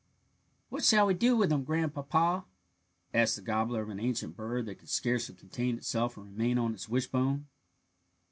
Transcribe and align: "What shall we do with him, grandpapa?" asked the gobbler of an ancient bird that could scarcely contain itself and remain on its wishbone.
"What 0.69 0.83
shall 0.83 1.05
we 1.05 1.13
do 1.13 1.35
with 1.37 1.51
him, 1.51 1.63
grandpapa?" 1.63 2.45
asked 3.13 3.35
the 3.35 3.41
gobbler 3.43 3.83
of 3.83 3.89
an 3.89 3.99
ancient 3.99 4.35
bird 4.35 4.65
that 4.65 4.79
could 4.79 4.89
scarcely 4.89 5.35
contain 5.35 5.77
itself 5.77 6.17
and 6.17 6.25
remain 6.25 6.57
on 6.57 6.73
its 6.73 6.89
wishbone. 6.89 7.45